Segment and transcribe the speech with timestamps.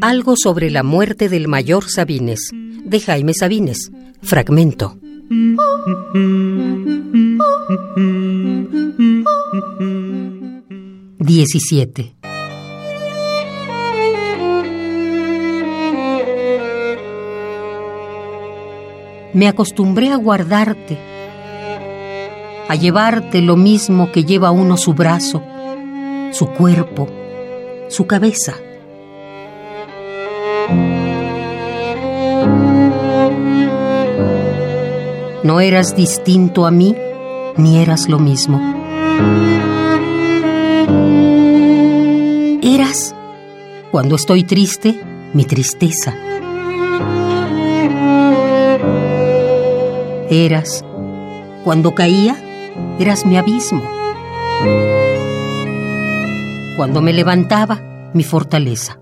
[0.00, 2.50] Algo sobre la muerte del mayor Sabines,
[2.84, 3.92] de Jaime Sabines.
[4.20, 4.98] Fragmento.
[11.20, 12.16] Diecisiete.
[19.32, 20.98] Me acostumbré a guardarte,
[22.70, 25.42] a llevarte lo mismo que lleva uno su brazo,
[26.30, 27.08] su cuerpo,
[27.88, 28.54] su cabeza.
[35.42, 36.94] No eras distinto a mí,
[37.56, 38.60] ni eras lo mismo.
[42.62, 43.16] Eras,
[43.90, 45.02] cuando estoy triste,
[45.34, 46.14] mi tristeza.
[50.30, 50.84] Eras,
[51.64, 52.36] cuando caía,
[52.98, 53.82] eras mi abismo.
[56.76, 57.80] Cuando me levantaba,
[58.14, 58.98] mi fortaleza.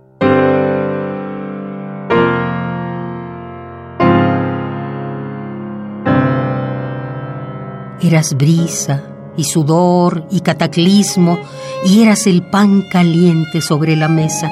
[8.01, 9.03] Eras brisa
[9.37, 11.39] y sudor y cataclismo
[11.85, 14.51] y eras el pan caliente sobre la mesa.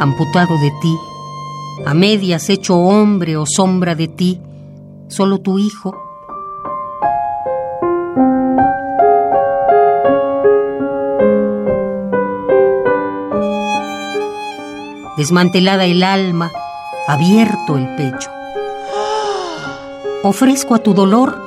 [0.00, 0.96] Amputado de ti,
[1.84, 4.40] a medias hecho hombre o sombra de ti,
[5.08, 5.94] solo tu hijo.
[15.16, 16.52] Desmantelada el alma,
[17.08, 18.30] abierto el pecho.
[20.22, 21.40] Ofrezco a tu dolor